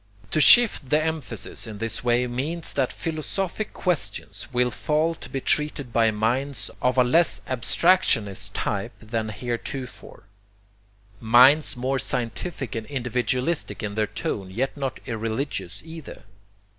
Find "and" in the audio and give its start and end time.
12.73-12.87